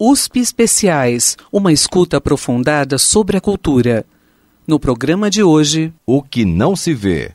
[0.00, 4.06] USP Especiais, uma escuta aprofundada sobre a cultura.
[4.64, 7.32] No programa de hoje, O que não se vê.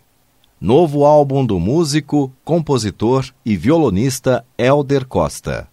[0.61, 5.67] Novo álbum do músico, compositor e violonista Elder Costa.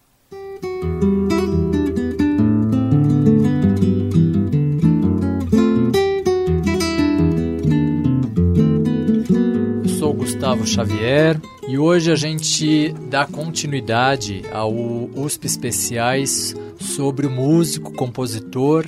[10.61, 18.87] Gustavo Xavier e hoje a gente dá continuidade ao USP Especiais sobre o músico, compositor,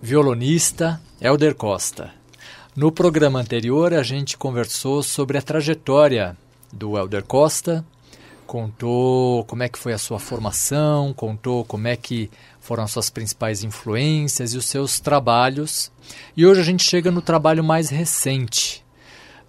[0.00, 2.12] violonista Elder Costa.
[2.76, 6.36] No programa anterior a gente conversou sobre a trajetória
[6.72, 7.84] do Elder Costa,
[8.46, 12.30] contou como é que foi a sua formação, contou como é que
[12.60, 15.90] foram as suas principais influências e os seus trabalhos.
[16.36, 18.81] E hoje a gente chega no trabalho mais recente.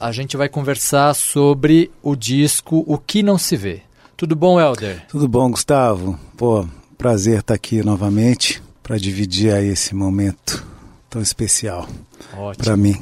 [0.04, 3.84] A gente vai conversar sobre o disco O que não se vê.
[4.18, 5.08] Tudo bom, Elder?
[5.08, 6.20] Tudo bom, Gustavo?
[6.36, 6.68] Pô,
[6.98, 10.62] prazer estar aqui novamente para dividir aí esse momento
[11.10, 11.88] tão especial
[12.58, 13.02] para mim.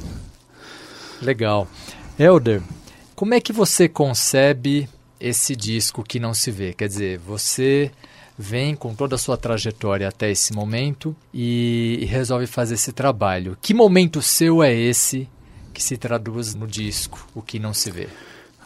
[1.19, 1.67] Legal.
[2.19, 2.61] Elder,
[3.15, 4.87] como é que você concebe
[5.19, 6.71] esse disco que não se vê?
[6.71, 7.89] Quer dizer, você
[8.37, 13.57] vem com toda a sua trajetória até esse momento e resolve fazer esse trabalho.
[13.59, 15.27] Que momento seu é esse
[15.81, 18.07] que se traduz no disco, o que não se vê?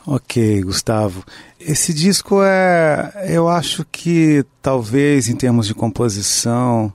[0.05, 1.23] Ok, Gustavo.
[1.57, 6.93] Esse disco é, eu acho que talvez em termos de composição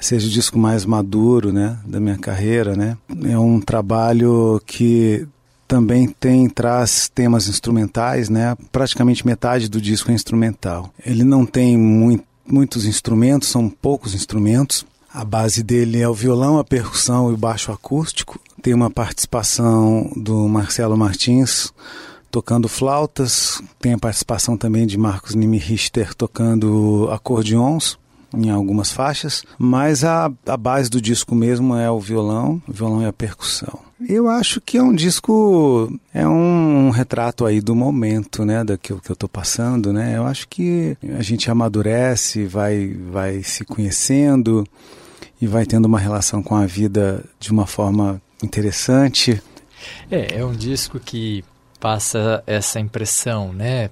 [0.00, 2.96] seja o disco mais maduro, né, da minha carreira, né?
[3.24, 5.26] É um trabalho que
[5.68, 8.56] também tem traz temas instrumentais, né?
[8.72, 10.90] Praticamente metade do disco é instrumental.
[11.04, 14.86] Ele não tem muito, muitos instrumentos, são poucos instrumentos.
[15.12, 18.38] A base dele é o violão, a percussão e o baixo acústico.
[18.62, 21.72] Tem uma participação do Marcelo Martins
[22.30, 27.98] tocando flautas, tem a participação também de Marcos Nimi Richter tocando acordeons
[28.32, 33.02] em algumas faixas, mas a, a base do disco mesmo é o violão, o violão
[33.02, 33.89] e a percussão.
[34.08, 39.10] Eu acho que é um disco, é um retrato aí do momento, né, daquilo que
[39.10, 40.16] eu estou passando, né.
[40.16, 44.66] Eu acho que a gente amadurece, vai, vai se conhecendo
[45.40, 49.42] e vai tendo uma relação com a vida de uma forma interessante.
[50.10, 51.44] É, é um disco que
[51.78, 53.90] passa essa impressão, né?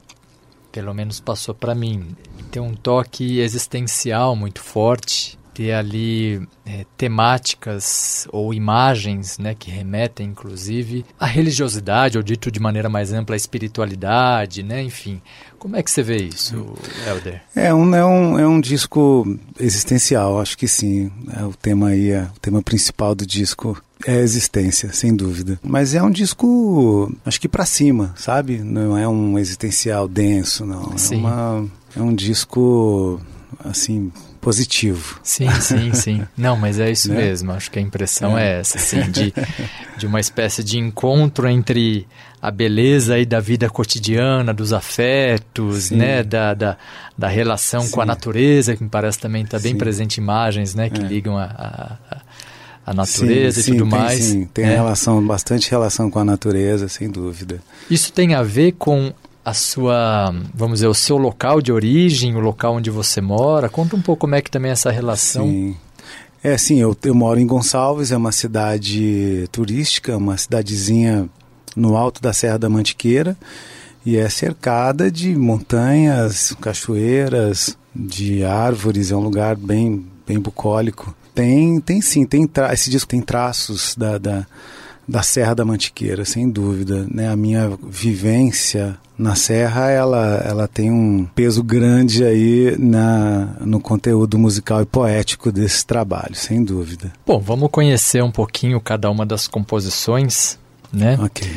[0.71, 2.15] Pelo menos passou para mim.
[2.51, 10.29] Tem um toque existencial muito forte, ter ali é, temáticas ou imagens, né, que remetem
[10.29, 15.21] inclusive à religiosidade, ou dito de maneira mais ampla, à espiritualidade, né, enfim.
[15.59, 16.75] Como é que você vê isso,
[17.05, 17.43] Helder?
[17.57, 21.11] É um, é um, é um disco existencial, acho que sim.
[21.37, 25.59] É o tema aí, é, o tema principal do disco é a existência, sem dúvida.
[25.61, 28.59] Mas é um disco, acho que para cima, sabe?
[28.59, 30.93] Não é um existencial denso, não.
[30.93, 33.21] É, uma, é um disco,
[33.65, 34.13] assim,
[34.49, 35.21] positivo.
[35.23, 36.27] Sim, sim, sim.
[36.35, 37.17] Não, mas é isso né?
[37.17, 37.53] mesmo.
[37.53, 39.35] Acho que a impressão é, é essa, assim, de,
[39.99, 42.07] de uma espécie de encontro entre
[42.41, 45.97] a beleza aí da vida cotidiana, dos afetos, sim.
[45.97, 46.79] né, da, da,
[47.17, 47.91] da relação sim.
[47.91, 51.05] com a natureza, que me parece também está bem presente imagens, né, que é.
[51.05, 52.19] ligam a, a,
[52.87, 54.25] a natureza sim, e tudo tem, mais.
[54.25, 54.77] Sim, tem né?
[54.77, 57.61] relação, bastante relação com a natureza, sem dúvida.
[57.91, 59.13] Isso tem a ver com
[59.49, 63.69] a sua, vamos dizer, o seu local de origem, o local onde você mora?
[63.69, 65.47] Conta um pouco como é que também é essa relação.
[65.47, 65.77] Sim.
[66.43, 71.29] É, sim, eu, eu moro em Gonçalves, é uma cidade turística, uma cidadezinha
[71.75, 73.37] no alto da Serra da Mantiqueira
[74.07, 81.15] e é cercada de montanhas, cachoeiras, de árvores, é um lugar bem, bem bucólico.
[81.35, 84.47] Tem, tem sim, tem tra esse disco tem traços da, da,
[85.09, 87.07] da Serra da Mantiqueira, sem dúvida.
[87.11, 87.29] Né?
[87.29, 94.39] A minha vivência na Serra, ela, ela tem um peso grande aí na, no conteúdo
[94.39, 97.13] musical e poético desse trabalho, sem dúvida.
[97.27, 100.59] Bom, vamos conhecer um pouquinho cada uma das composições,
[100.93, 101.19] né?
[101.21, 101.49] Ok.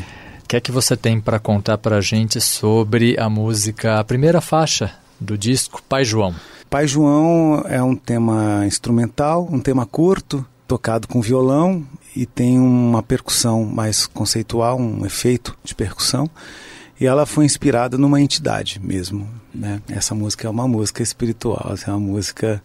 [0.43, 4.03] O que é que você tem para contar para a gente sobre a música, a
[4.03, 6.33] primeira faixa do disco Pai João?
[6.69, 11.85] Pai João é um tema instrumental, um tema curto, tocado com violão
[12.15, 16.29] e tem uma percussão mais conceitual, um efeito de percussão.
[16.97, 19.27] E ela foi inspirada numa entidade mesmo.
[19.53, 19.81] Né?
[19.89, 22.63] Essa música é uma música espiritual, é uma música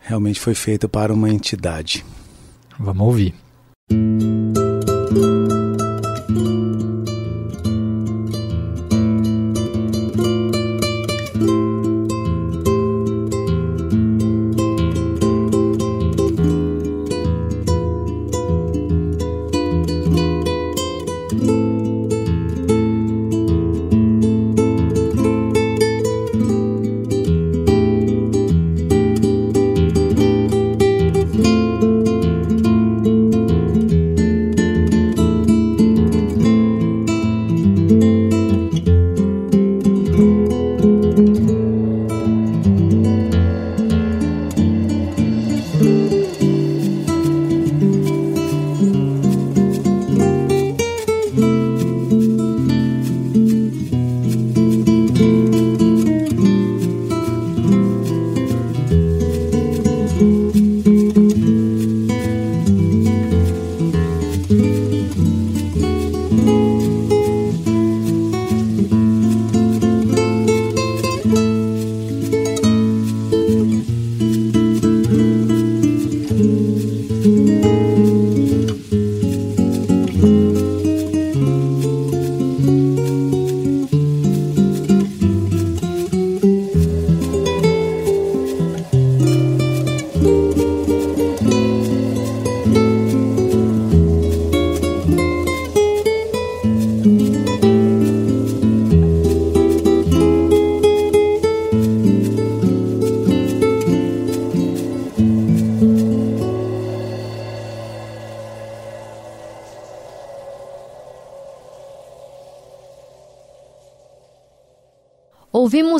[0.00, 2.06] realmente foi feita para uma entidade.
[2.78, 3.34] Vamos ouvir.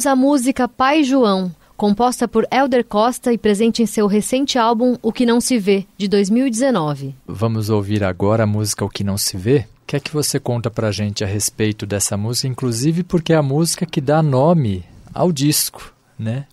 [0.06, 5.12] A música Pai João, composta por Elder Costa e presente em seu recente álbum O
[5.12, 7.12] Que Não Se Vê, de 2019.
[7.26, 9.66] Vamos ouvir agora a música O Que Não Se Vê?
[9.82, 13.36] O que é que você conta pra gente a respeito dessa música, inclusive porque é
[13.36, 16.46] a música que dá nome ao disco, né?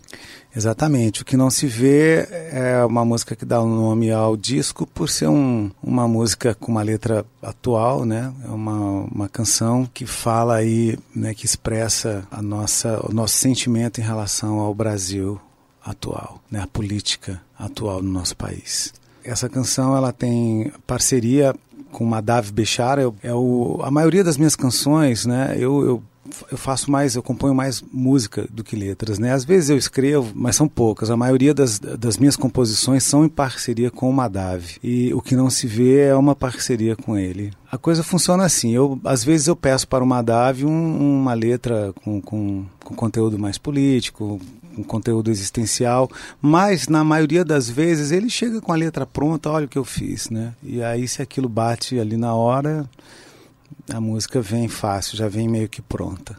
[0.56, 1.22] Exatamente.
[1.22, 4.86] O que não se vê é uma música que dá o um nome ao disco
[4.86, 8.32] por ser um, uma música com uma letra atual, né?
[8.46, 14.00] É uma, uma canção que fala aí, né, que expressa a nossa, o nosso sentimento
[14.00, 15.42] em relação ao Brasil
[15.84, 16.62] atual, né?
[16.62, 18.94] A política atual no nosso país.
[19.24, 21.56] Essa canção ela tem parceria
[21.92, 23.12] com Madav Bechara.
[23.24, 25.56] É o, a maioria das minhas canções, né?
[25.58, 26.04] Eu, eu
[26.52, 29.34] eu faço mais, eu componho mais música do que letras, né?
[29.34, 31.10] Às vezes eu escrevo, mas são poucas.
[31.10, 34.78] A maioria das, das minhas composições são em parceria com o Madav.
[34.84, 37.52] E o que não se vê é uma parceria com ele.
[37.72, 38.72] A coisa funciona assim.
[38.72, 43.38] Eu, às vezes eu peço para o Madav um, uma letra com, com, com conteúdo
[43.40, 44.40] mais político,
[44.76, 46.10] com conteúdo existencial,
[46.42, 49.86] mas na maioria das vezes ele chega com a letra pronta, olha o que eu
[49.86, 50.54] fiz, né?
[50.64, 52.90] E aí se aquilo bate ali na hora,
[53.92, 56.38] a música vem fácil, já vem meio que pronta.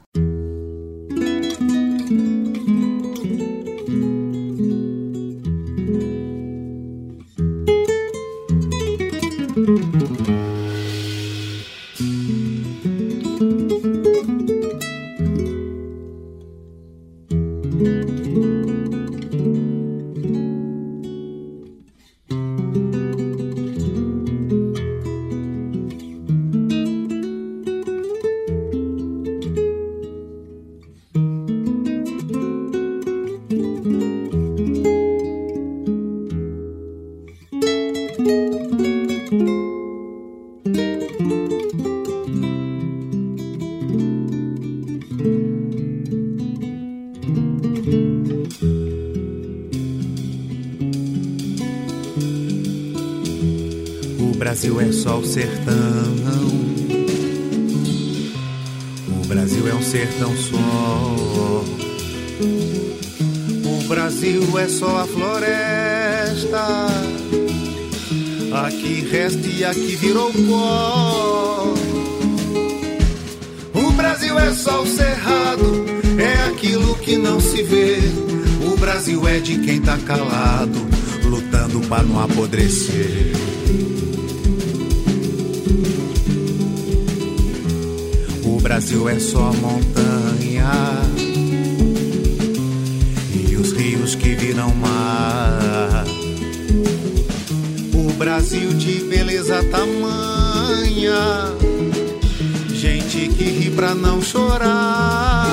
[103.15, 105.47] Gente que ri pra não chorar.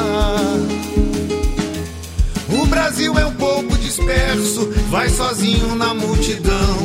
[2.50, 6.78] O Brasil é um pouco disperso, vai sozinho na multidão.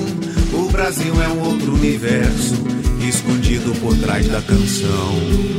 [0.52, 2.54] O Brasil é um outro universo,
[3.08, 5.56] escondido por trás da canção.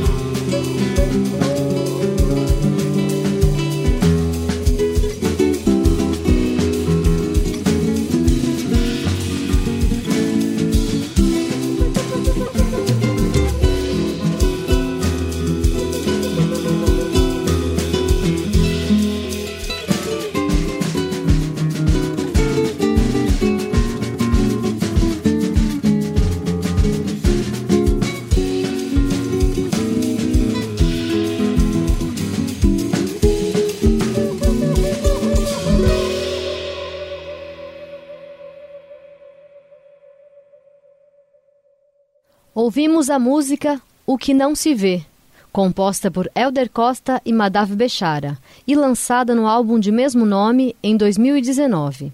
[42.78, 45.02] Ouvimos a música O Que Não Se Vê,
[45.50, 50.96] composta por Elder Costa e Madav Bechara, e lançada no álbum de mesmo nome em
[50.96, 52.12] 2019.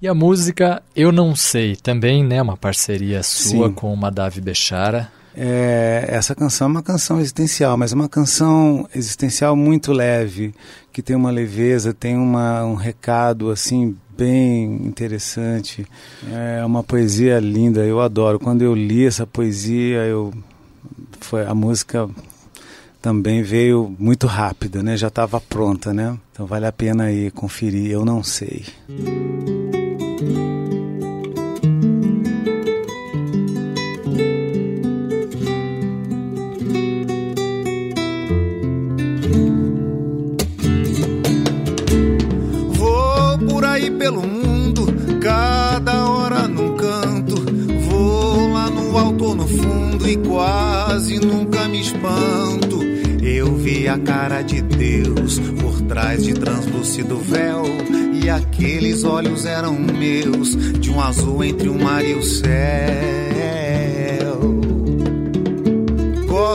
[0.00, 3.74] E a música Eu Não Sei, também né, uma parceria sua Sim.
[3.74, 5.12] com o Madav Bechara.
[5.36, 10.54] É, essa canção é uma canção existencial, mas é uma canção existencial muito leve,
[10.90, 15.86] que tem uma leveza, tem uma, um recado assim bem interessante.
[16.32, 18.38] É uma poesia linda, eu adoro.
[18.38, 20.32] Quando eu li essa poesia, eu
[21.20, 22.08] foi a música
[23.02, 24.96] também veio muito rápida, né?
[24.96, 26.18] Já estava pronta, né?
[26.32, 27.90] Então vale a pena aí conferir.
[27.90, 28.64] Eu não sei.
[44.06, 44.86] pelo mundo,
[45.20, 47.34] cada hora num canto.
[47.88, 52.84] Vou lá no alto ou no fundo e quase nunca me espanto.
[53.20, 57.64] Eu vi a cara de Deus por trás de translúcido véu.
[58.22, 63.35] E aqueles olhos eram meus, de um azul entre o mar e o céu.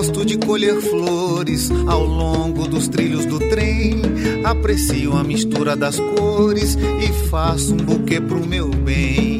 [0.01, 4.01] Gosto de colher flores ao longo dos trilhos do trem.
[4.43, 9.30] Aprecio a mistura das cores e faço um buquê pro meu bem.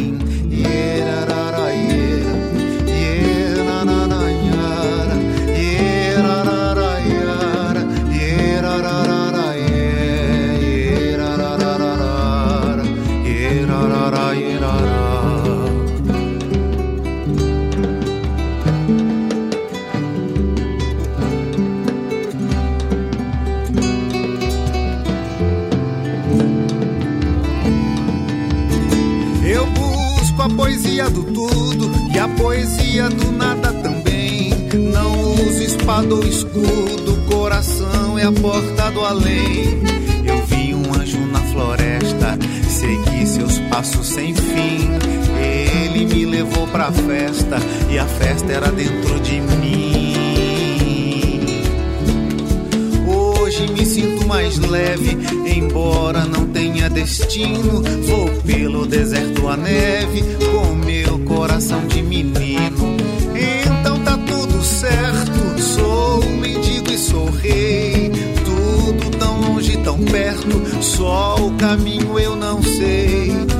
[35.82, 39.82] Espada ou escudo, coração é a porta do além.
[40.24, 42.38] Eu vi um anjo na floresta,
[42.70, 44.90] segui seus passos sem fim.
[45.42, 47.58] Ele me levou pra festa
[47.90, 50.14] e a festa era dentro de mim.
[53.08, 57.82] Hoje me sinto mais leve, embora não tenha destino.
[58.08, 62.91] Vou pelo deserto a neve, com meu coração de menino.
[70.06, 73.51] Perto, só o caminho eu não sei.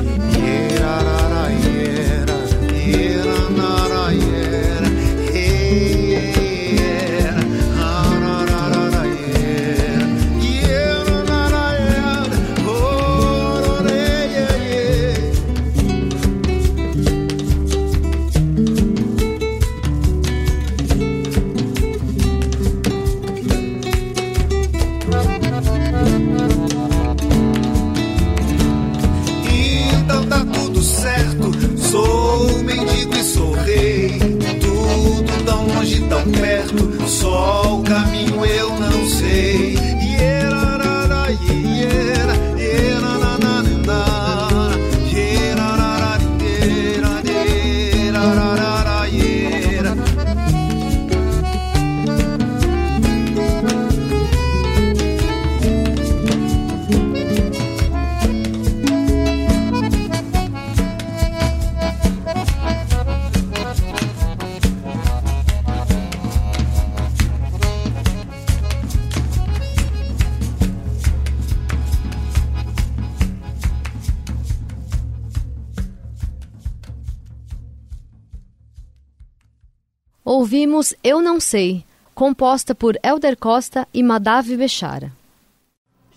[81.52, 85.12] Sei, composta por Elder Costa e Madave Bechara.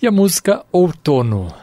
[0.01, 1.53] E a música Outono?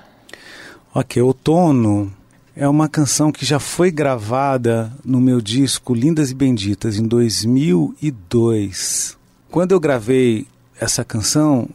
[0.94, 2.12] Ok, Outono
[2.54, 9.16] é uma canção que já foi gravada no meu disco Lindas e Benditas em 2002.
[9.50, 10.46] Quando eu gravei
[10.78, 11.66] essa canção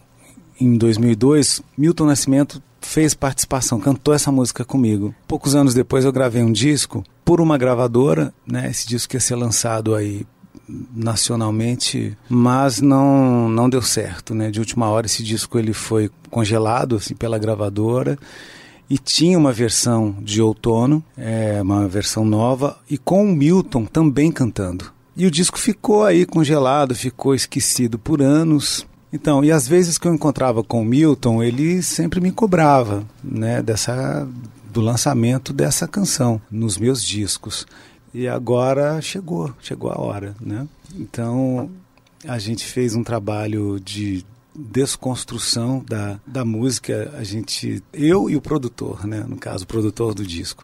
[0.62, 5.16] em 2002, Milton Nascimento fez participação, cantou essa música comigo.
[5.28, 8.70] Poucos anos depois eu gravei um disco por uma gravadora, né?
[8.70, 10.28] Esse disco ia ser lançado aí
[10.94, 14.52] nacionalmente, mas não não deu certo, né?
[14.52, 18.18] De última hora esse disco ele foi congelado assim pela gravadora
[18.90, 24.32] e tinha uma versão de outono, é, uma versão nova e com o Milton também
[24.32, 24.92] cantando.
[25.16, 28.86] E o disco ficou aí congelado, ficou esquecido por anos.
[29.12, 33.62] Então, e às vezes que eu encontrava com o Milton, ele sempre me cobrava, né,
[33.62, 34.28] dessa
[34.72, 37.66] do lançamento dessa canção nos meus discos.
[38.14, 40.68] E agora chegou, chegou a hora, né?
[40.96, 41.70] Então
[42.26, 48.42] a gente fez um trabalho de desconstrução da, da música, a gente, eu e o
[48.42, 50.64] produtor, né, no caso, o produtor do disco,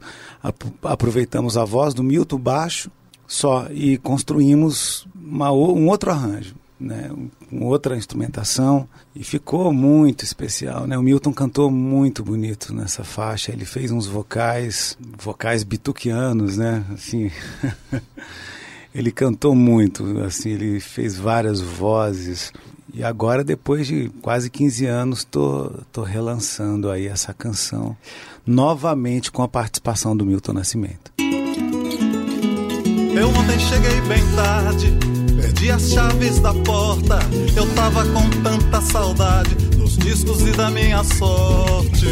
[0.82, 2.90] aproveitamos a voz do Milton baixo
[3.28, 7.12] só e construímos uma, um outro arranjo né,
[7.54, 10.98] com outra instrumentação e ficou muito especial, né?
[10.98, 16.84] O Milton cantou muito bonito nessa faixa, ele fez uns vocais, vocais bituquianos, né?
[16.92, 17.30] Assim,
[18.94, 22.52] ele cantou muito, assim, ele fez várias vozes.
[22.92, 27.96] E agora, depois de quase 15 anos, tô, tô relançando aí essa canção
[28.46, 31.14] novamente com a participação do Milton Nascimento.
[33.16, 35.23] Eu ontem cheguei bem tarde
[35.64, 37.20] Perdi as chaves da porta,
[37.56, 42.06] eu tava com tanta saudade dos discos e da minha sorte.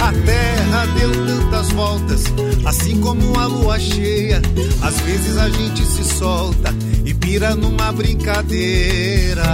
[0.00, 2.24] A terra deu tantas voltas
[2.64, 4.42] assim como a lua cheia.
[4.82, 9.44] Às vezes a gente se solta e pira numa brincadeira.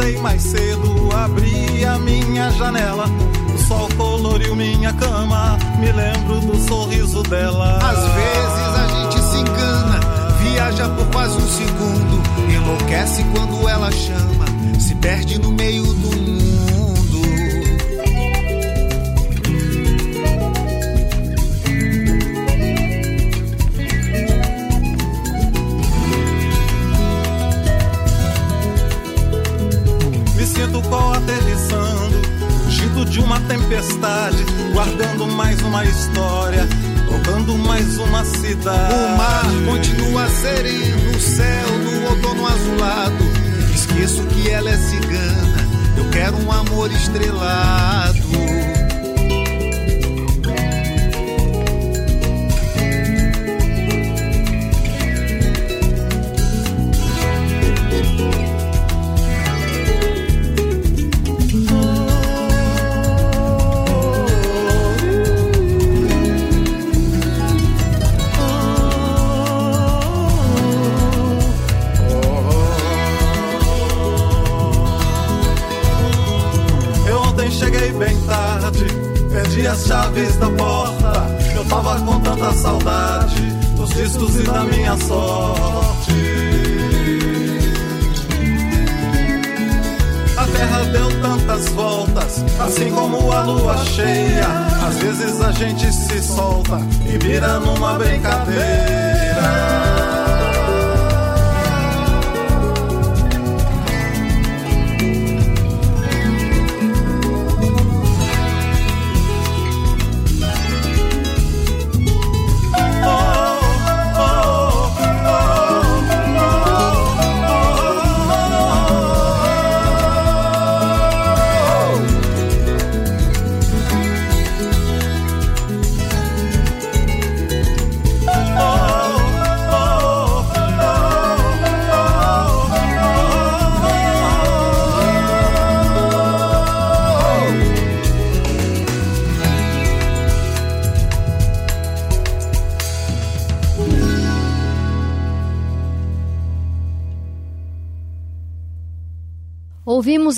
[0.00, 3.04] Acordei mais cedo, abri a minha janela.
[3.54, 7.78] O sol coloriu minha cama, me lembro do sorriso dela.
[7.78, 10.00] Às vezes a gente se engana,
[10.42, 14.46] viaja por quase um segundo, enlouquece quando ela chama,
[14.78, 15.89] se perde no meio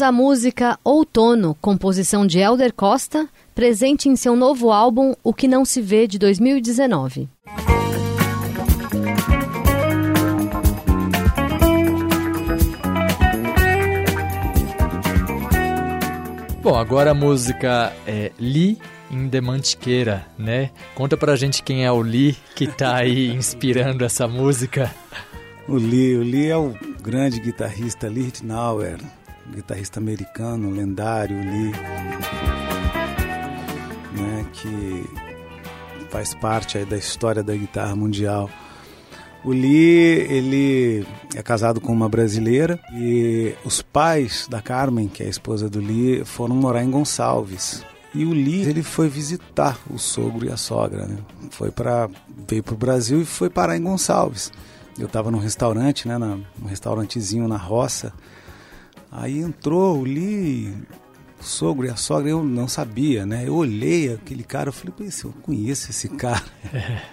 [0.03, 5.47] Ouvimos a música Outono, composição de Elder Costa, presente em seu novo álbum O Que
[5.47, 7.29] Não Se Vê de 2019.
[16.61, 20.71] Bom, agora a música é Li in the Mantiqueira, né?
[20.97, 24.93] Conta pra gente quem é o Li que tá aí inspirando essa música.
[25.69, 28.99] O Lee, o Lee é o grande guitarrista Lee Ritenour,
[29.50, 31.72] guitarrista americano, lendário Lee,
[34.12, 35.05] né, que
[36.11, 38.50] faz parte aí da história da guitarra mundial.
[39.44, 45.26] O Lee, ele é casado com uma brasileira e os pais da Carmen, que é
[45.26, 47.85] a esposa do Lee, foram morar em Gonçalves.
[48.14, 51.16] E o Lee, ele foi visitar o sogro e a sogra, né?
[51.50, 52.09] Foi para
[52.46, 54.52] veio para o Brasil e foi parar em Gonçalves.
[54.98, 58.12] Eu estava num restaurante, né, na, num restaurantezinho na roça.
[59.12, 60.75] Aí entrou o Lee,
[61.38, 63.44] o sogro e a sogra, eu não sabia, né?
[63.46, 66.42] Eu olhei aquele cara, eu falei, "Pô, eu conheço esse cara.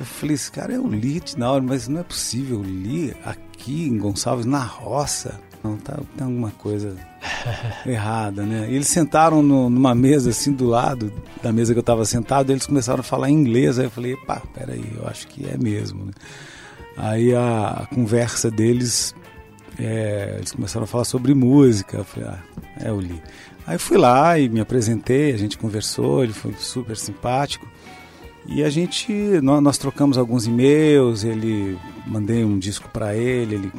[0.00, 3.98] Eu falei, esse cara é o Lee Ritenour, mas não é possível, Lee aqui em
[3.98, 5.38] Gonçalves, na roça.
[5.62, 6.96] Não, tá, tem alguma coisa
[7.86, 8.66] errada, né?
[8.70, 12.50] E eles sentaram no- numa mesa assim do lado da mesa que eu estava sentado,
[12.50, 16.06] eles começaram a falar inglês, aí eu falei, pá, peraí, eu acho que é mesmo,
[16.06, 16.12] né?
[16.96, 19.14] Aí a, a conversa deles,
[19.78, 22.38] é, eles começaram a falar sobre música, eu falei, ah,
[22.80, 23.22] é o Lee.
[23.66, 27.66] Aí fui lá e me apresentei, a gente conversou, ele foi super simpático.
[28.46, 33.72] E a gente, nós, nós trocamos alguns e-mails, ele mandei um disco para ele, ele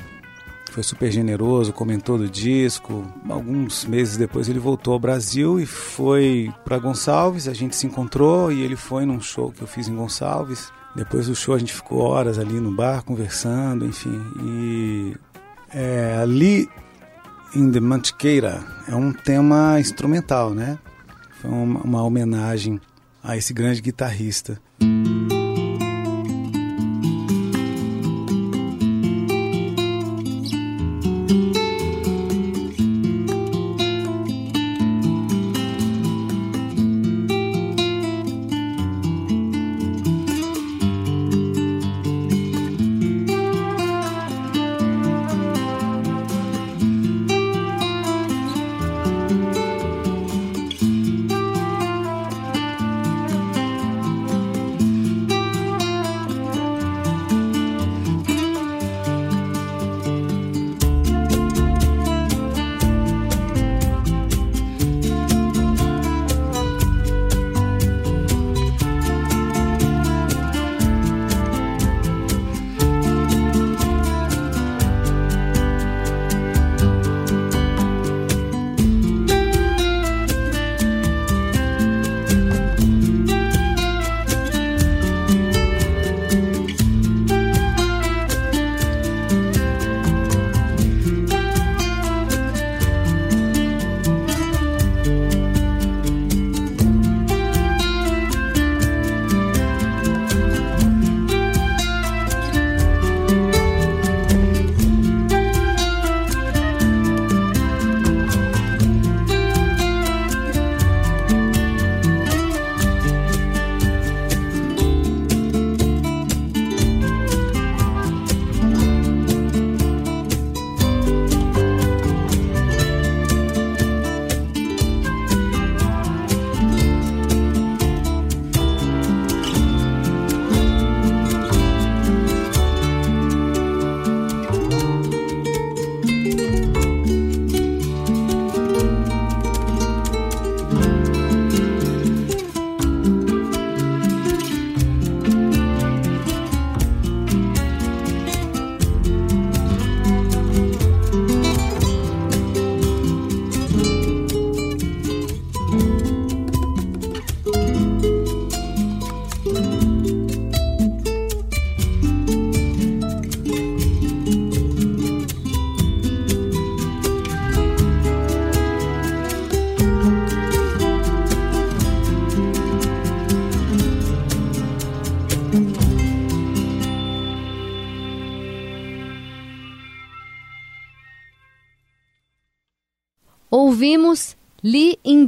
[0.71, 3.05] foi super generoso, comentou do disco.
[3.29, 8.51] Alguns meses depois ele voltou ao Brasil e foi para Gonçalves, a gente se encontrou
[8.51, 10.71] e ele foi num show que eu fiz em Gonçalves.
[10.95, 14.19] Depois do show a gente ficou horas ali no bar conversando, enfim.
[14.41, 15.13] E
[15.73, 16.69] é, ali
[17.55, 20.77] in the Mantiqueira é um tema instrumental, né?
[21.41, 22.79] Foi uma, uma homenagem
[23.23, 24.59] a esse grande guitarrista.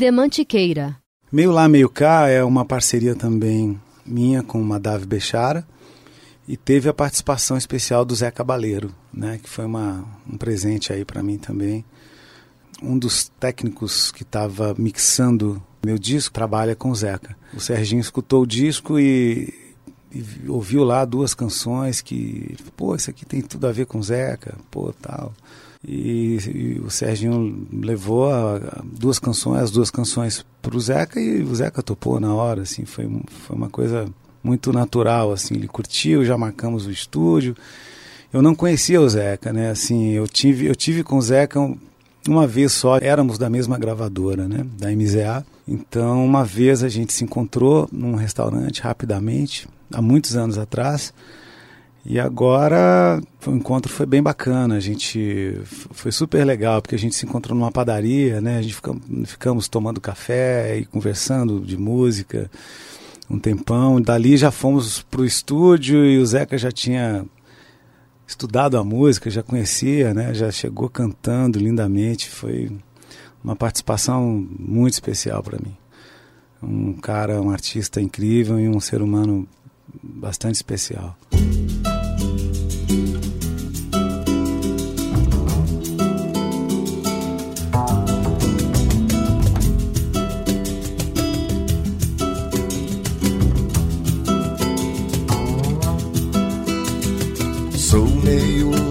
[0.05, 0.97] De Mantiqueira.
[1.31, 5.65] Meio Lá, Meio Cá é uma parceria também minha com o Madav Bechara
[6.47, 11.03] e teve a participação especial do Zé Cabaleiro, né, que foi uma, um presente aí
[11.03, 11.83] para mim também.
[12.83, 17.35] Um dos técnicos que estava mixando meu disco trabalha com o Zeca.
[17.51, 19.51] O Serginho escutou o disco e,
[20.15, 24.55] e, ouviu lá duas canções que, pô, isso aqui tem tudo a ver com Zeca,
[24.71, 25.33] pô, tal.
[25.87, 31.19] E, e o Serginho levou a, a duas canções, as duas canções para o Zeca
[31.19, 34.07] e o Zeca topou na hora, assim, foi, foi uma coisa
[34.43, 37.55] muito natural, assim, ele curtiu, já marcamos o estúdio.
[38.31, 39.69] Eu não conhecia o Zeca, né?
[39.69, 41.59] Assim, eu tive, eu tive com o Zeca
[42.27, 44.65] uma vez só, éramos da mesma gravadora, né?
[44.77, 45.45] Da MZA.
[45.67, 51.13] Então, uma vez a gente se encontrou num restaurante rapidamente, há muitos anos atrás.
[52.05, 57.15] E agora o encontro foi bem bacana, a gente foi super legal, porque a gente
[57.15, 58.59] se encontrou numa padaria, né?
[58.59, 62.49] A gente ficamos, ficamos tomando café e conversando de música
[63.27, 63.99] um tempão.
[63.99, 67.25] Dali já fomos para o estúdio e o Zeca já tinha
[68.27, 70.33] estudado a música, já conhecia, né?
[70.33, 72.29] Já chegou cantando lindamente.
[72.29, 72.71] Foi
[73.45, 75.77] uma participação muito especial para mim.
[76.63, 79.47] Um cara, um artista incrível e um ser humano
[80.01, 81.15] bastante especial.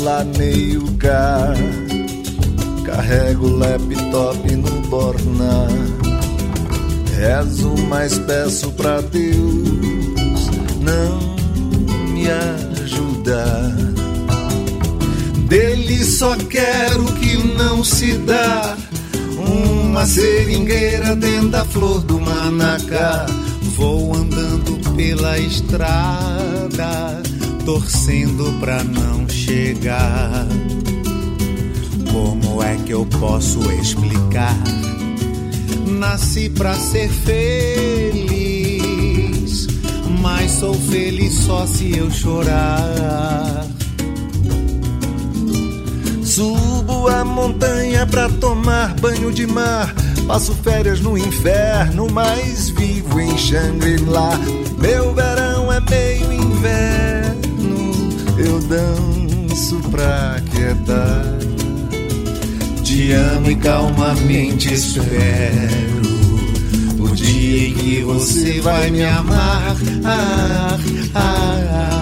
[0.05, 1.55] lá meio cá.
[2.95, 5.67] Carrego o laptop no borna.
[7.17, 10.49] Rezo, mas peço pra Deus
[10.81, 11.35] não
[12.13, 13.75] me ajudar.
[15.49, 18.77] Dele só quero que não se dá.
[19.45, 23.27] Uma seringueira dentro da flor do manacá.
[23.77, 27.21] Vou andando pela estrada
[27.65, 30.47] torcendo pra não chegar.
[32.15, 34.57] Como é que eu posso explicar?
[35.85, 38.47] Nasci pra ser feliz,
[40.21, 43.67] mas sou feliz só se eu chorar.
[46.23, 49.93] Subo a montanha pra tomar banho de mar.
[50.29, 54.39] Passo férias no inferno, mas vivo em Shangri-La.
[54.79, 57.35] Meu verão é meio inverno
[58.39, 61.34] eu danço pra quietar.
[62.95, 66.01] Te amo e calmamente espero
[67.01, 69.77] o dia em que você vai me amar.
[70.05, 70.79] Ah,
[71.13, 71.94] ah, ah.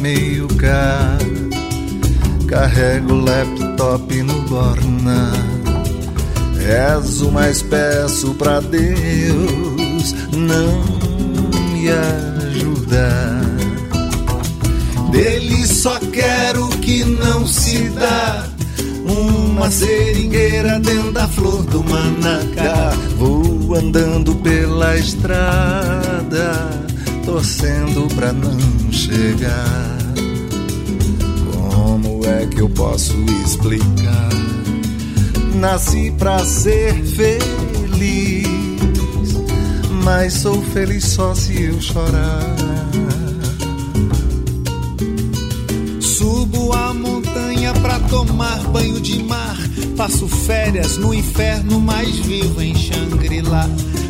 [0.00, 1.18] Meio cá.
[2.48, 5.32] Carrego o laptop no borna.
[6.58, 10.82] Rezo, mas peço pra Deus não
[11.72, 13.40] me ajudar.
[15.10, 18.46] Dele só quero que não se dá.
[19.04, 22.92] Uma seringueira dentro da flor do manacá.
[23.16, 26.80] Vou andando pela estrada
[27.24, 28.58] torcendo pra não
[28.90, 29.89] chegar.
[32.30, 34.28] É que eu posso explicar?
[35.56, 38.46] Nasci pra ser feliz,
[40.04, 42.56] mas sou feliz só se eu chorar.
[45.98, 49.58] Subo a montanha pra tomar banho de mar.
[49.96, 53.68] Passo férias no inferno, mas vivo em Shangri-La.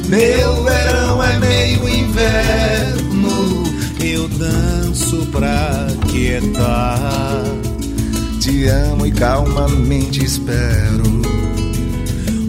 [0.09, 3.65] Meu verão é meio inverno,
[3.99, 7.70] eu danço pra quietar.
[8.51, 11.05] Te amo e calmamente espero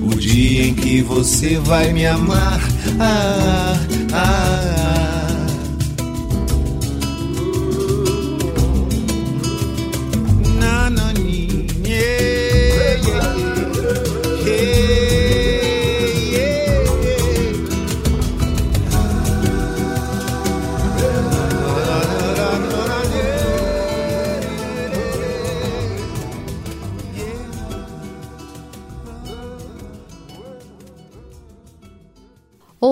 [0.02, 2.60] o dia em que você vai me amar.
[3.00, 3.76] Ah,
[4.12, 5.31] ah, ah.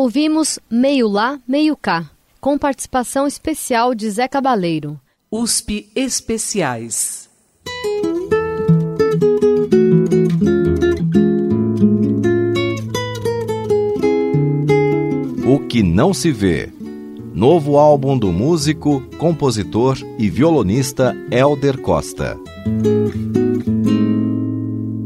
[0.10, 2.10] Ouvimos Meio Lá, Meio Cá,
[2.42, 5.00] com participação especial de Zé Cabaleiro.
[5.30, 7.30] USP Especiais.
[15.46, 16.74] O que não se vê.
[17.32, 22.36] Novo álbum do músico, compositor e violonista Elder Costa.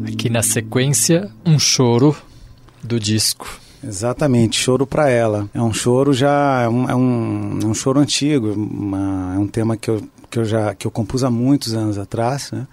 [0.08, 2.16] Aqui na sequência, um choro
[2.82, 3.63] do disco.
[3.84, 5.50] Exatamente, choro para ela.
[5.54, 9.48] É um choro já é um, é um, é um choro antigo, uma, é um
[9.48, 12.68] tema que eu, que eu já que eu compus há muitos anos atrás, né?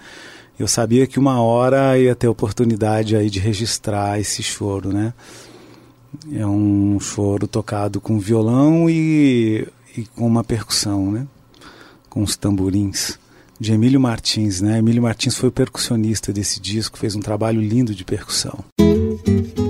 [0.58, 5.12] Eu sabia que uma hora ia ter oportunidade aí de registrar esse choro, né?
[6.32, 11.26] É um choro tocado com violão e, e com uma percussão, né?
[12.08, 13.18] Com os tamborins
[13.58, 14.78] de Emílio Martins, né?
[14.78, 18.64] Emílio Martins foi o percussionista desse disco, fez um trabalho lindo de percussão.
[18.78, 19.69] Ouvimos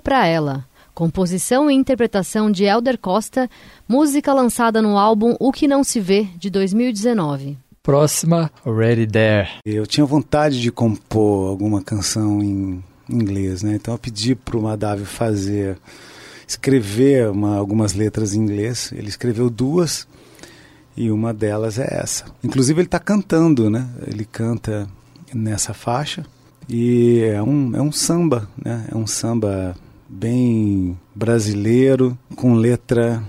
[0.00, 3.48] Choro para Ela, composição e interpretação de Elder Costa,
[3.86, 7.56] música lançada no álbum O Que Não Se Vê, de 2019.
[7.82, 9.48] Próxima, Ready There.
[9.64, 13.74] Eu tinha vontade de compor alguma canção em inglês, né?
[13.74, 15.78] Então eu pedi para o Madávio fazer,
[16.48, 18.92] escrever uma, algumas letras em inglês.
[18.92, 20.08] Ele escreveu duas
[20.96, 22.24] e uma delas é essa.
[22.42, 23.88] Inclusive ele está cantando, né?
[24.06, 24.88] Ele canta
[25.32, 26.24] nessa faixa
[26.68, 28.86] e é um, é um samba, né?
[28.92, 29.74] É um samba
[30.10, 33.22] bem brasileiro, com letra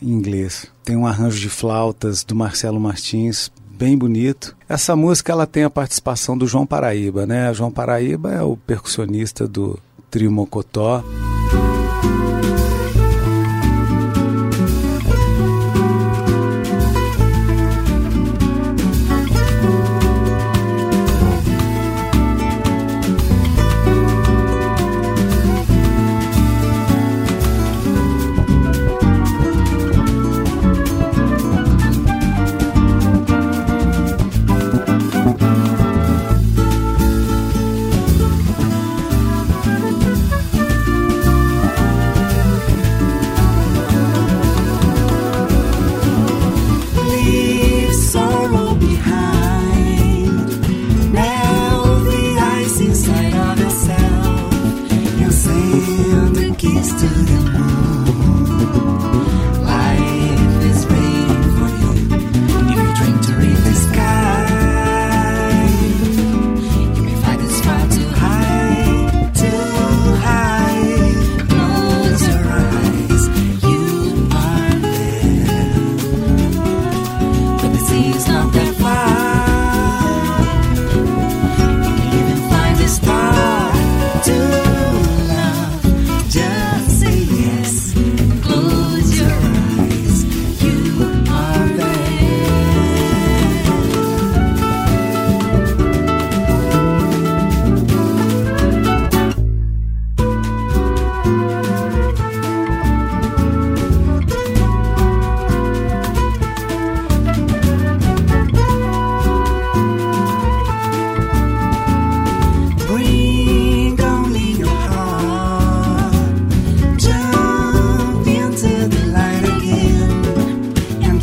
[0.00, 0.66] em inglês.
[0.84, 4.56] Tem um arranjo de flautas do Marcelo Martins, bem bonito.
[4.68, 7.52] Essa música ela tem a participação do João Paraíba, né?
[7.52, 9.78] João Paraíba é o percussionista do
[10.10, 11.02] Trio Mocotó.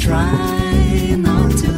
[0.09, 1.68] try not to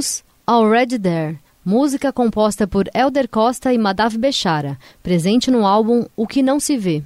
[0.00, 6.26] Ouvimos Already There, música composta por Elder Costa e Madhav Bechara, presente no álbum O
[6.26, 7.02] Que Não Se Vê.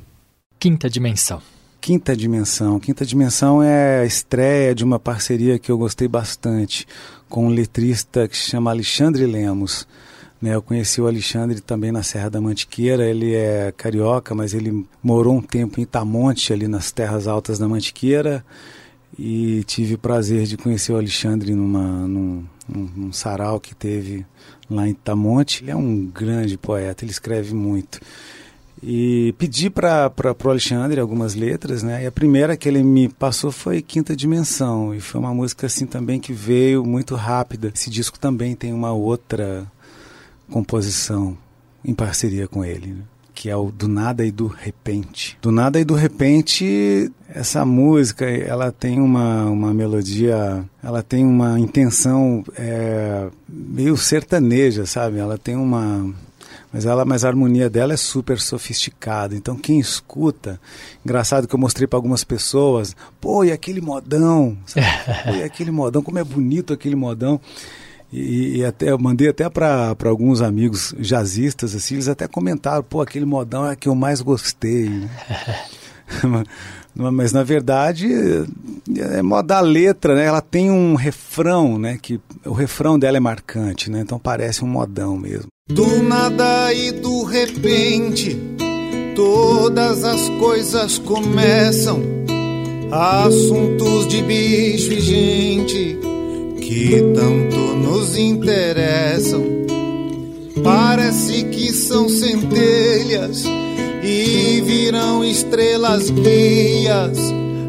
[0.60, 1.42] Quinta dimensão.
[1.80, 2.78] Quinta Dimensão.
[2.80, 6.86] Quinta Dimensão é a estreia de uma parceria que eu gostei bastante
[7.28, 9.86] com um letrista que se chama Alexandre Lemos.
[10.40, 13.04] Né, eu conheci o Alexandre também na Serra da Mantiqueira.
[13.04, 17.68] Ele é carioca, mas ele morou um tempo em Itamonte, ali nas terras altas da
[17.68, 18.42] Mantiqueira.
[19.18, 24.26] E tive o prazer de conhecer o Alexandre numa, num, num, num sarau que teve
[24.68, 25.62] lá em Itamonte.
[25.62, 28.00] Ele é um grande poeta, ele escreve muito
[28.86, 30.12] e pedi para
[30.44, 32.04] o Alexandre algumas letras, né?
[32.04, 35.86] E a primeira que ele me passou foi Quinta Dimensão, e foi uma música assim
[35.86, 37.72] também que veio muito rápida.
[37.74, 39.66] Esse disco também tem uma outra
[40.50, 41.36] composição
[41.82, 43.02] em parceria com ele, né?
[43.34, 45.36] Que é o Do Nada e do Repente.
[45.42, 51.58] Do Nada e do Repente, essa música, ela tem uma, uma melodia, ela tem uma
[51.58, 55.18] intenção é, meio sertaneja, sabe?
[55.18, 56.14] Ela tem uma
[56.74, 59.36] mas ela, mas a harmonia dela é super sofisticada.
[59.36, 60.60] Então quem escuta,
[61.04, 64.84] engraçado que eu mostrei para algumas pessoas, pô, e aquele modão, sabe?
[65.24, 67.40] pô, e aquele modão, como é bonito aquele modão.
[68.12, 73.00] E, e até eu mandei até para alguns amigos jazzistas assim, eles até comentaram, pô,
[73.00, 74.88] aquele modão é que eu mais gostei.
[74.88, 75.10] Né?
[76.94, 78.08] mas na verdade
[78.96, 80.26] é moda a letra, né?
[80.26, 81.98] Ela tem um refrão, né?
[82.00, 84.00] Que o refrão dela é marcante, né?
[84.00, 85.46] Então parece um modão mesmo.
[85.68, 88.38] Do nada e do repente,
[89.16, 92.00] todas as coisas começam.
[92.92, 96.13] Assuntos de bicho e gente
[96.64, 99.44] que tanto nos interessam.
[100.62, 103.44] Parece que são centelhas
[104.02, 107.18] e virão estrelas guias,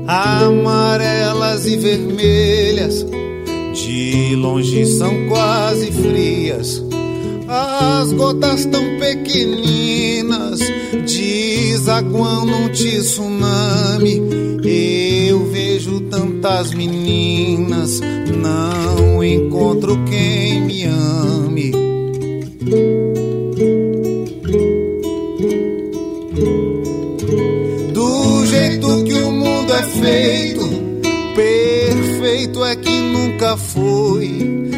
[0.08, 3.06] amarelas e vermelhas.
[3.74, 6.82] De longe são quase frias,
[7.48, 10.60] as gotas tão pequeninas
[11.06, 14.22] desaguam num tsunami.
[14.64, 15.75] Eu vejo
[16.16, 18.00] tantas meninas,
[18.38, 21.72] não encontro quem me ame.
[29.66, 30.70] perfeito,
[31.36, 34.72] perfeito é que nunca foi.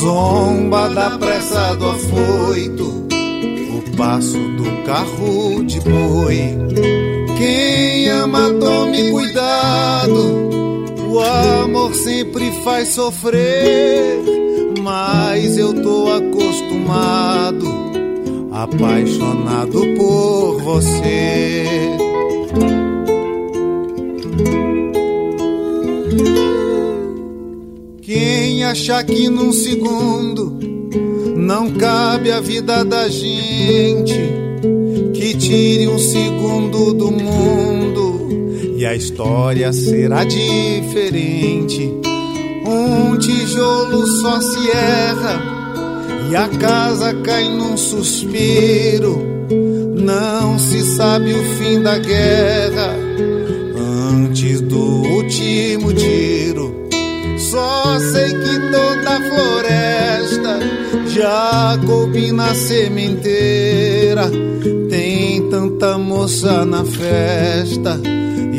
[0.00, 6.56] Zomba da pressa do afoito, o passo do carro de boi.
[7.36, 10.69] Quem ama, tome cuidado,
[11.10, 14.20] o amor sempre faz sofrer.
[14.82, 17.66] Mas eu tô acostumado,
[18.52, 21.64] apaixonado por você.
[28.02, 30.58] Quem achar que num segundo
[31.36, 34.18] não cabe a vida da gente,
[35.14, 38.09] que tire um segundo do mundo
[38.80, 41.92] e a história será diferente.
[42.64, 45.38] Um tijolo só se erra
[46.30, 49.18] e a casa cai num suspiro.
[49.96, 52.96] Não se sabe o fim da guerra
[54.14, 56.88] antes do último tiro.
[57.36, 60.58] Só sei que toda floresta
[61.08, 64.30] já coube na sementeira.
[64.88, 68.00] Tem tanta moça na festa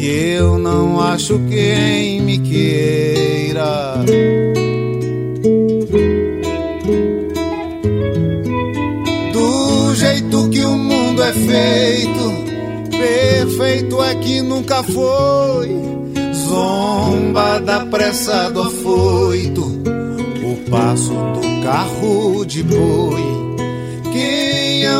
[0.02, 4.04] e eu não acho quem me queira.
[9.32, 15.80] Do jeito que o mundo é feito, perfeito é que nunca foi
[16.34, 23.51] zomba da pressa do afoito, o passo do carro de boi.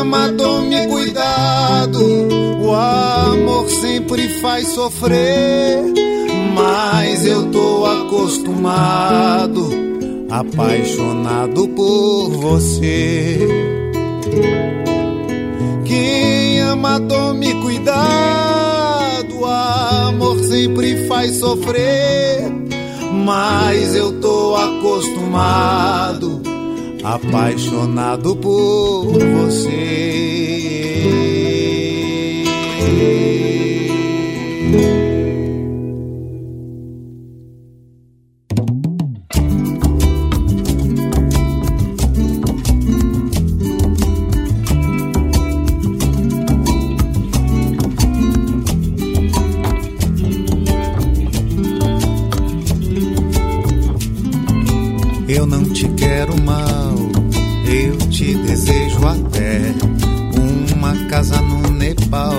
[0.00, 2.00] Ama, tome cuidado,
[2.60, 5.82] o amor sempre faz sofrer.
[6.54, 9.70] Mas eu tô acostumado,
[10.30, 13.38] apaixonado por você.
[15.84, 18.22] Quem ama, tome cuidado
[20.12, 22.50] amor sempre faz sofrer,
[23.24, 26.41] mas eu tô acostumado,
[27.02, 30.62] apaixonado por você.
[61.12, 62.32] Casa no Nepal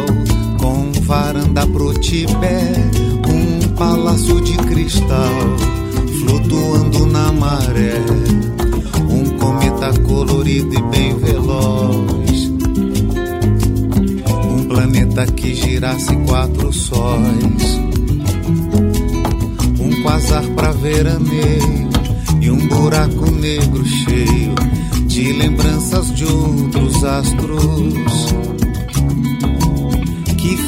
[0.59, 2.81] com varanda pro Tibete,
[3.29, 5.29] um palácio de cristal
[6.19, 8.01] flutuando na maré,
[9.07, 12.51] um cometa colorido e bem veloz,
[14.43, 17.79] um planeta que girasse quatro sóis,
[19.79, 21.89] um quasar pra veraneio
[22.41, 24.55] e um buraco negro cheio
[25.05, 28.62] de lembranças de outros astros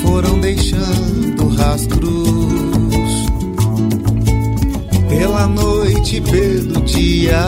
[0.02, 3.26] foram deixando rastros
[5.10, 7.42] pela noite pelo dia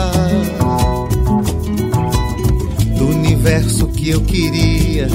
[2.96, 5.08] do universo que eu queria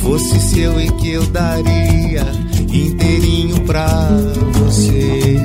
[0.00, 2.26] fosse seu e que eu daria
[2.72, 4.08] inteirinho pra
[4.54, 5.36] você.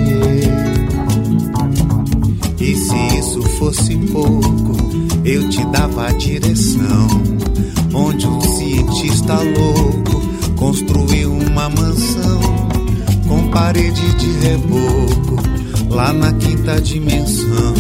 [2.60, 4.76] E se isso fosse pouco,
[5.24, 7.08] eu te dava a direção
[7.94, 10.15] onde um cientista louco
[10.66, 12.40] construiu uma mansão
[13.28, 15.36] com parede de reboco
[15.92, 17.76] lá na quinta dimensão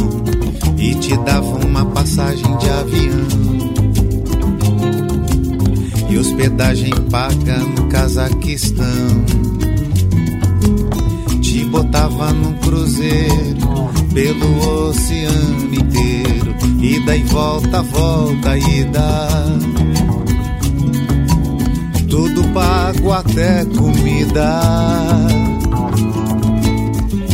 [0.77, 3.27] e te dava uma passagem de avião
[6.11, 9.25] e hospedagem paga no Cazaquistão.
[11.41, 19.74] Te botava num cruzeiro pelo oceano inteiro, ida e volta, volta, ida.
[22.15, 24.61] Tudo pago até comida.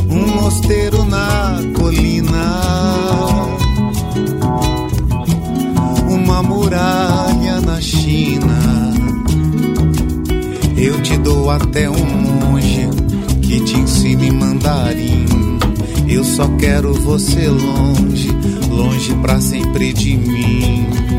[0.09, 2.61] Um mosteiro na colina.
[6.09, 8.57] Uma muralha na China.
[10.75, 12.89] Eu te dou até um monge
[13.39, 15.59] que te ensine mandarim.
[16.09, 18.31] Eu só quero você longe,
[18.67, 21.10] longe pra sempre de mim.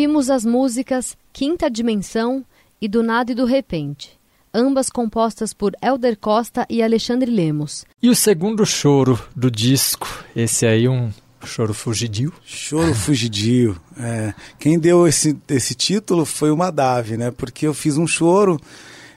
[0.00, 2.42] Ouvimos as músicas Quinta Dimensão
[2.80, 4.18] e Do Nada e do Repente,
[4.52, 7.84] ambas compostas por Elder Costa e Alexandre Lemos.
[8.02, 11.10] E o segundo choro do disco, esse aí um
[11.44, 12.32] choro fugidio.
[12.42, 13.78] Choro fugidio.
[13.98, 17.30] É, quem deu esse, esse título foi o Madave, né?
[17.30, 18.58] Porque eu fiz um choro,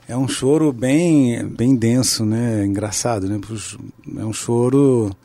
[0.06, 2.66] é um choro bem, bem denso, né?
[2.66, 3.40] Engraçado, né?
[4.18, 5.16] É um choro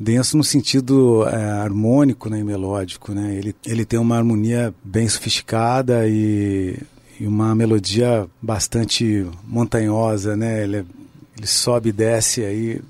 [0.00, 3.34] denso no sentido é, harmônico né, e melódico, né?
[3.36, 6.78] Ele, ele tem uma harmonia bem sofisticada e,
[7.20, 10.62] e uma melodia bastante montanhosa, né?
[10.62, 10.86] Ele,
[11.36, 12.80] ele sobe e desce aí.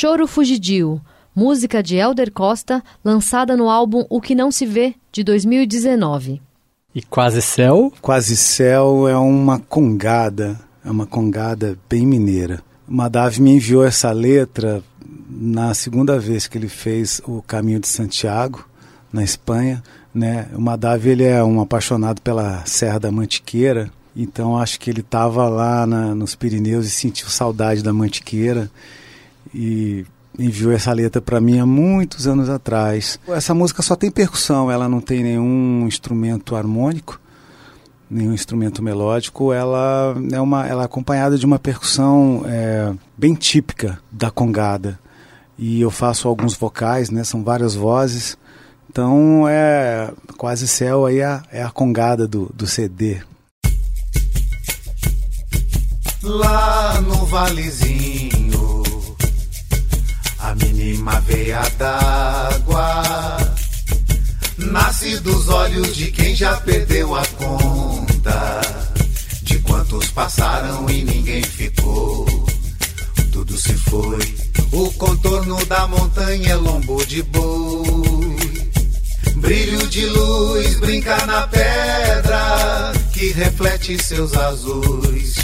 [0.00, 1.00] Choro Fugidio,
[1.34, 6.40] música de Elder Costa, lançada no álbum O Que Não Se Vê, de 2019.
[6.94, 7.92] E Quase Céu?
[8.00, 12.62] Quase Céu é uma congada, é uma congada bem mineira.
[12.86, 14.84] Madav me enviou essa letra
[15.28, 18.68] na segunda vez que ele fez o Caminho de Santiago,
[19.12, 19.82] na Espanha.
[20.14, 20.46] Né?
[20.54, 25.48] O Madav ele é um apaixonado pela Serra da Mantiqueira, então acho que ele estava
[25.48, 28.70] lá na, nos Pirineus e sentiu saudade da Mantiqueira
[29.54, 30.04] e
[30.38, 33.18] enviou essa letra para mim há muitos anos atrás.
[33.28, 37.20] Essa música só tem percussão, ela não tem nenhum instrumento harmônico,
[38.08, 39.52] nenhum instrumento melódico.
[39.52, 44.98] Ela é uma, ela é acompanhada de uma percussão é, bem típica da congada.
[45.58, 47.24] E eu faço alguns vocais, né?
[47.24, 48.38] São várias vozes.
[48.88, 53.20] Então é quase céu aí é, é a congada do, do CD.
[56.22, 58.47] Lá no valezinho a
[60.62, 63.38] mínima veia d'água
[64.58, 68.60] nasce dos olhos de quem já perdeu a conta
[69.42, 72.26] de quantos passaram e ninguém ficou.
[73.32, 74.18] Tudo se foi.
[74.72, 78.36] O contorno da montanha é lombo de boi.
[79.36, 85.34] Brilho de luz brinca na pedra que reflete seus azuis.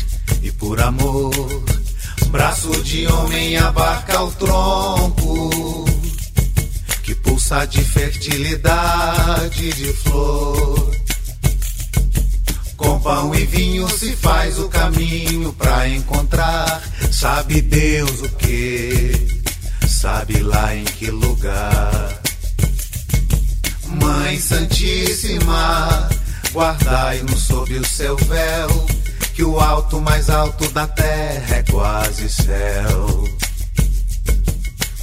[0.42, 1.32] E por amor
[2.34, 5.84] Braço de homem abarca o tronco
[7.04, 10.90] que pulsa de fertilidade de flor.
[12.76, 16.82] Com pão e vinho se faz o caminho pra encontrar.
[17.12, 19.12] Sabe Deus o que?
[19.86, 22.20] Sabe lá em que lugar?
[23.86, 26.08] Mãe Santíssima,
[26.52, 29.03] guardai-nos sob o seu véu
[29.34, 33.24] que o alto mais alto da terra é quase céu.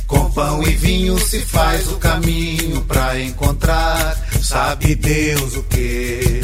[0.07, 6.41] Com pão e vinho se faz o caminho pra encontrar, sabe Deus o que,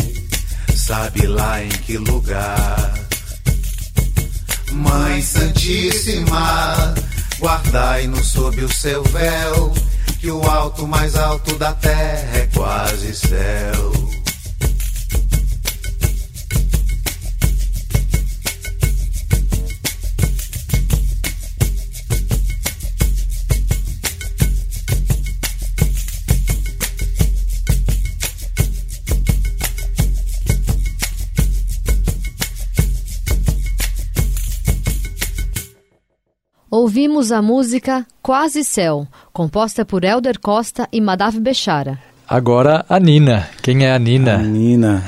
[0.76, 2.94] sabe lá em que lugar.
[4.74, 6.94] Mãe Santíssima,
[7.40, 9.74] guardai-nos sob o seu véu,
[10.20, 14.07] que o alto mais alto da terra é quase céu.
[36.98, 42.00] Ouvimos a música Quase Céu, composta por Elder Costa e Madav Bechara.
[42.28, 43.48] Agora a Nina.
[43.62, 44.34] Quem é a Nina?
[44.34, 45.04] A Nina.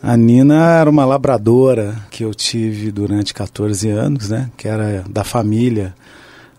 [0.00, 4.48] a Nina era uma labradora que eu tive durante 14 anos, né?
[4.56, 5.92] Que era da família.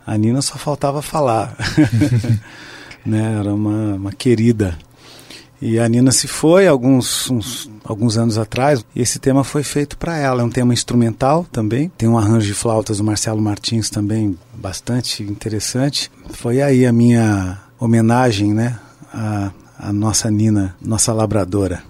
[0.05, 1.55] A Nina só faltava falar.
[3.05, 3.37] né?
[3.39, 4.77] Era uma, uma querida.
[5.61, 9.95] E a Nina se foi alguns, uns, alguns anos atrás e esse tema foi feito
[9.97, 10.41] para ela.
[10.41, 11.91] É um tema instrumental também.
[11.97, 16.11] Tem um arranjo de flautas do Marcelo Martins também bastante interessante.
[16.31, 18.79] Foi aí a minha homenagem, né,
[19.13, 21.83] à, à nossa Nina, nossa labradora.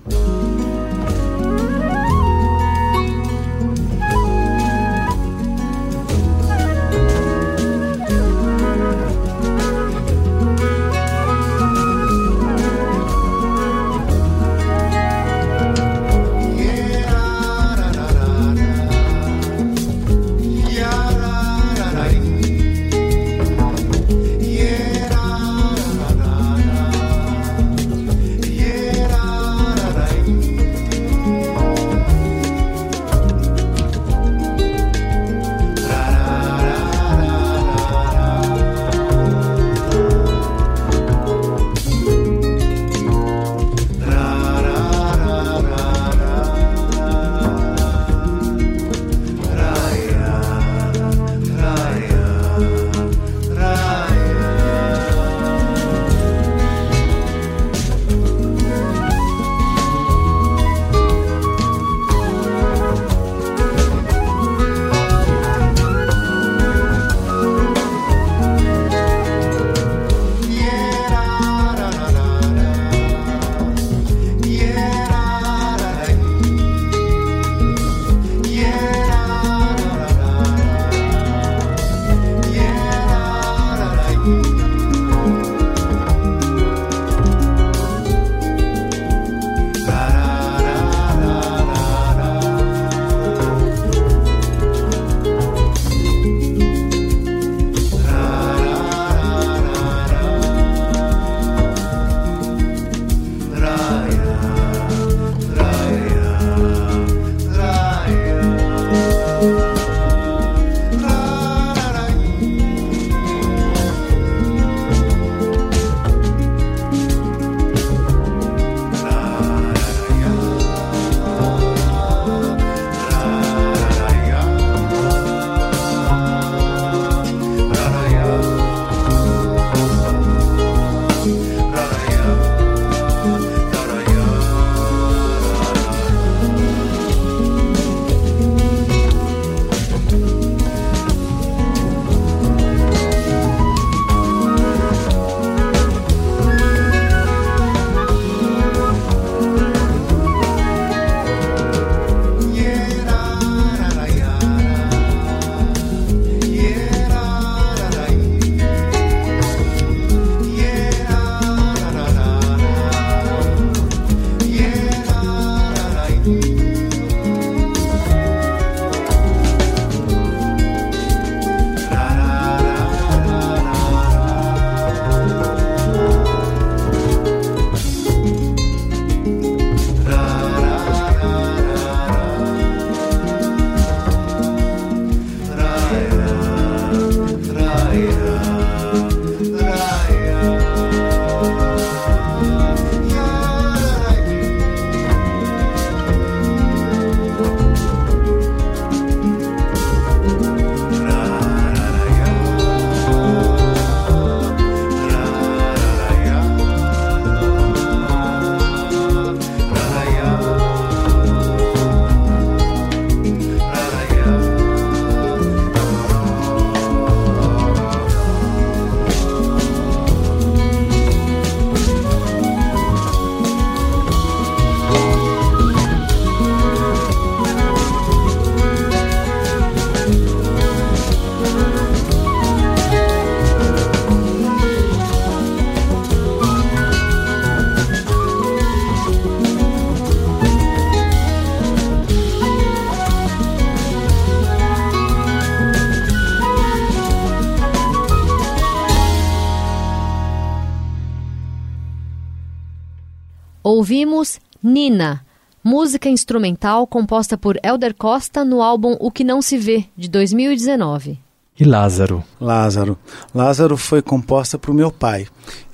[255.81, 261.17] Música instrumental composta por Elder Costa no álbum O Que Não Se Vê, de 2019.
[261.59, 262.23] E Lázaro?
[262.39, 262.95] Lázaro.
[263.33, 265.25] Lázaro foi composta para o meu pai.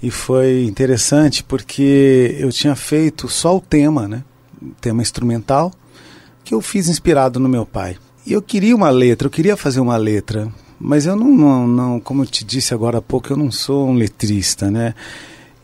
[0.02, 4.24] E foi interessante porque eu tinha feito só o tema, né?
[4.62, 5.74] O tema instrumental,
[6.42, 7.98] que eu fiz inspirado no meu pai.
[8.26, 10.48] E eu queria uma letra, eu queria fazer uma letra,
[10.80, 13.90] mas eu não, não, não como eu te disse agora há pouco, eu não sou
[13.90, 14.96] um letrista, né?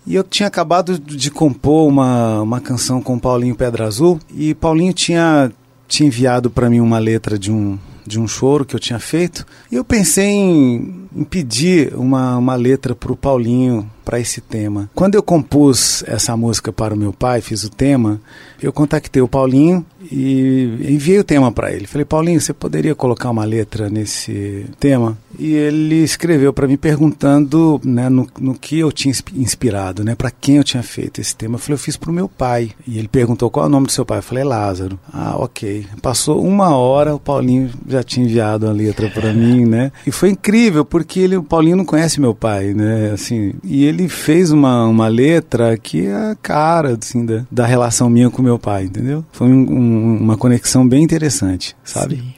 [0.06, 4.94] E eu tinha acabado de compor uma, uma canção com Paulinho Pedra Azul e Paulinho
[4.94, 5.52] tinha,
[5.88, 9.46] tinha enviado para mim uma letra de um, de um choro que eu tinha feito.
[9.72, 14.90] E eu pensei em, em pedir uma, uma letra para o Paulinho para esse tema.
[14.94, 18.20] Quando eu compus essa música para o meu pai, fiz o tema,
[18.62, 21.88] eu contatei o Paulinho e enviei o tema para ele.
[21.88, 25.18] Falei, Paulinho, você poderia colocar uma letra nesse tema?
[25.40, 30.30] E ele escreveu para mim perguntando né, no, no que eu tinha inspirado, né, para
[30.30, 31.56] quem eu tinha feito esse tema.
[31.56, 32.72] Eu falei, eu fiz para o meu pai.
[32.88, 34.20] E ele perguntou qual é o nome do seu pai.
[34.20, 35.00] Eu falei, Lázaro.
[35.12, 35.86] Ah, ok.
[36.02, 39.92] Passou uma hora, o Paulinho já tinha enviado a letra para mim, né?
[40.06, 43.12] E foi incrível, porque ele, o Paulinho não conhece meu pai, né?
[43.14, 48.10] Assim, e ele fez uma, uma letra que é a cara, assim, da, da relação
[48.10, 49.24] minha com meu pai, entendeu?
[49.32, 52.18] Foi um, um, uma conexão bem interessante, sabe?
[52.18, 52.34] Sim.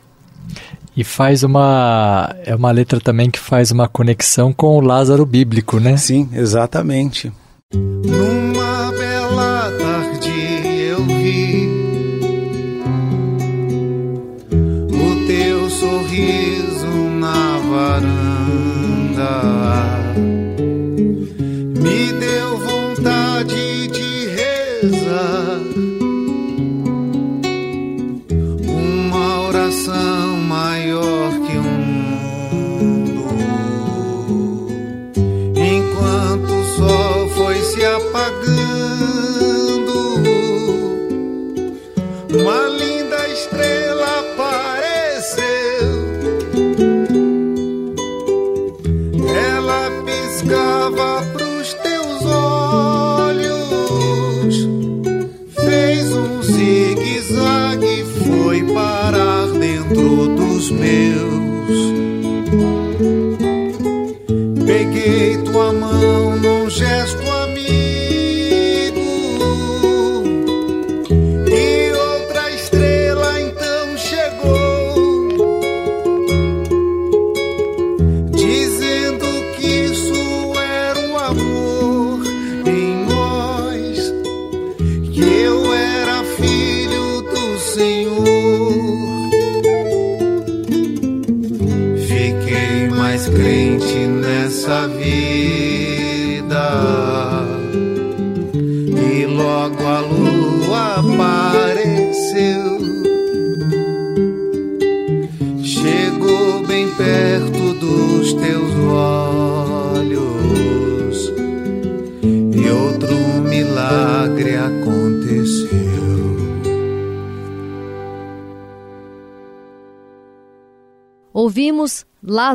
[0.98, 2.34] E faz uma.
[2.46, 5.98] É uma letra também que faz uma conexão com o Lázaro bíblico, né?
[5.98, 7.34] Sim, exatamente.
[7.74, 9.85] Numa bela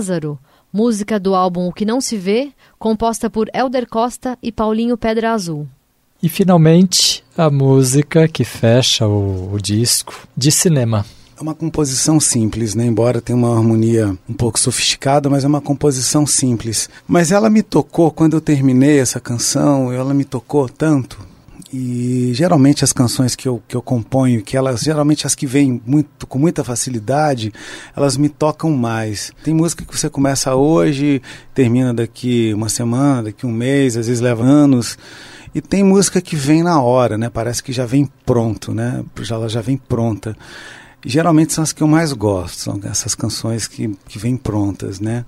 [0.01, 0.39] Lázaro,
[0.73, 5.33] música do álbum O Que Não Se Vê, composta por Elder Costa e Paulinho Pedra
[5.33, 5.69] Azul.
[6.23, 11.05] E finalmente, a música que fecha o, o disco de cinema.
[11.39, 12.87] É uma composição simples, né?
[12.87, 16.89] embora tenha uma harmonia um pouco sofisticada, mas é uma composição simples.
[17.07, 21.30] Mas ela me tocou quando eu terminei essa canção, ela me tocou tanto
[21.73, 25.81] e geralmente as canções que eu, que eu componho, que elas geralmente as que vêm
[25.87, 27.53] muito, com muita facilidade,
[27.97, 29.33] elas me tocam mais.
[29.45, 31.23] Tem música que você começa hoje,
[31.55, 34.99] termina daqui uma semana, daqui um mês, às vezes leva anos.
[35.55, 37.29] E tem música que vem na hora, né?
[37.29, 39.05] Parece que já vem pronto, né?
[39.31, 40.37] Ela já vem pronta.
[41.05, 45.01] E geralmente são as que eu mais gosto, são essas canções que, que vêm prontas,
[45.01, 45.25] né?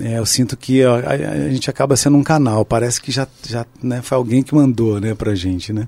[0.00, 3.28] É, eu sinto que a, a, a, gente acaba sendo um canal, parece que já,
[3.46, 5.86] já né, foi alguém que mandou né, pra gente, né?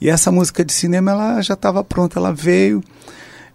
[0.00, 2.82] E essa música de cinema, ela já estava pronta, ela veio,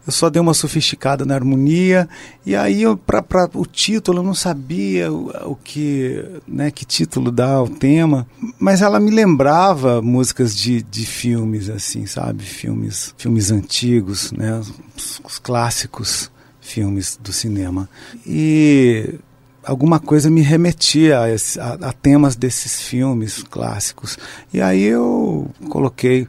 [0.06, 2.08] eu só dei uma sofisticada na harmonia,
[2.46, 7.56] e aí para o título eu não sabia o, o, que, né, que título dar
[7.56, 8.26] ao tema,
[8.58, 12.44] mas ela me lembrava músicas de, de filmes, assim, sabe?
[12.44, 14.60] Filmes, filmes antigos, né?
[14.96, 17.90] os, os clássicos filmes do cinema.
[18.26, 19.20] E
[19.64, 24.18] alguma coisa me remetia a, esse, a, a, temas desses filmes clássicos.
[24.54, 26.28] E aí eu coloquei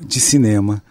[0.00, 0.82] de cinema.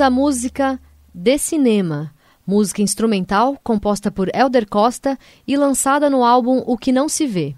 [0.00, 0.80] A música
[1.12, 2.10] De Cinema,
[2.46, 7.54] música instrumental composta por Elder Costa e lançada no álbum O Que Não Se Vê.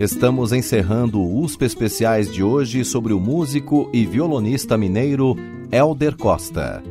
[0.00, 5.36] Estamos encerrando o USP Especiais de hoje sobre o músico e violonista mineiro
[5.70, 6.82] Elder Costa.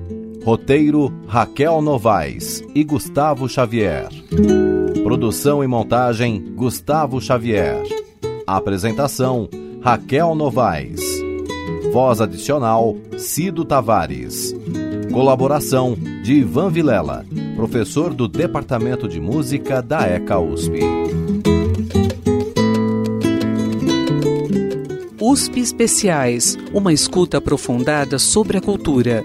[0.46, 4.10] Roteiro Raquel Novaes e Gustavo Xavier.
[5.04, 7.82] Produção e montagem Gustavo Xavier.
[8.46, 9.50] Apresentação
[9.84, 11.02] Raquel Novaes.
[11.92, 14.56] Voz adicional Cido Tavares.
[15.12, 17.26] Colaboração de Ivan Vilela,
[17.58, 20.80] professor do Departamento de Música da ECA USP.
[25.20, 29.22] USP Especiais, uma escuta aprofundada sobre a cultura